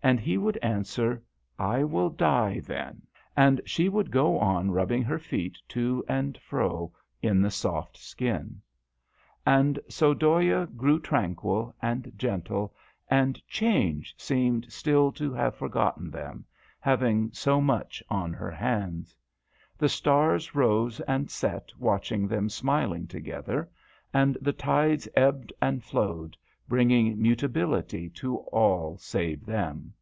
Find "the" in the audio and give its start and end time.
7.42-7.50, 19.76-19.90, 24.40-24.54